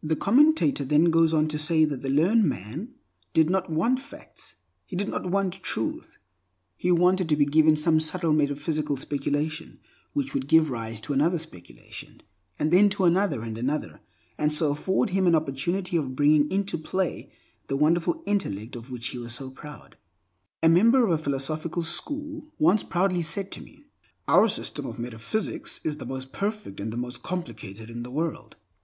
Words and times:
The 0.00 0.14
commentator 0.14 0.84
then 0.84 1.06
goes 1.10 1.34
on 1.34 1.48
to 1.48 1.58
say 1.58 1.84
that 1.84 2.02
the 2.02 2.08
learned 2.08 2.44
man 2.44 2.94
did 3.32 3.50
not 3.50 3.68
want 3.68 3.98
facts; 3.98 4.54
he 4.86 4.94
did 4.94 5.08
not 5.08 5.26
want 5.28 5.54
Truth. 5.60 6.18
He 6.76 6.92
wanted 6.92 7.28
to 7.28 7.34
be 7.34 7.46
given 7.46 7.74
some 7.74 7.98
subtle 7.98 8.32
metaphysical 8.32 8.96
speculation 8.96 9.80
which 10.12 10.34
would 10.34 10.46
give 10.46 10.70
rise 10.70 11.00
to 11.00 11.12
another 11.12 11.36
speculation, 11.36 12.22
and 12.60 12.70
then 12.70 12.88
to 12.90 13.02
another 13.02 13.42
and 13.42 13.58
another, 13.58 13.98
and 14.38 14.52
so 14.52 14.70
afford 14.70 15.10
him 15.10 15.26
an 15.26 15.34
opportunity 15.34 15.96
of 15.96 16.14
bringing 16.14 16.48
into 16.48 16.78
play 16.78 17.32
the 17.66 17.76
wonderful 17.76 18.22
intellect 18.26 18.76
of 18.76 18.92
which 18.92 19.08
he 19.08 19.18
was 19.18 19.34
so 19.34 19.50
proud. 19.50 19.96
A 20.62 20.68
member 20.68 21.02
of 21.04 21.10
a 21.10 21.18
philosophical 21.18 21.82
school 21.82 22.46
once 22.60 22.84
proudly 22.84 23.22
said 23.22 23.50
to 23.50 23.60
me, 23.60 23.84
"Our 24.28 24.46
system 24.46 24.86
of 24.86 24.96
metaphysics 25.00 25.80
is 25.82 25.96
the 25.96 26.06
most 26.06 26.30
perfect 26.30 26.78
and 26.78 26.92
the 26.92 26.96
most 26.96 27.24
complicated 27.24 27.90
in 27.90 28.04
the 28.04 28.12
world." 28.12 28.54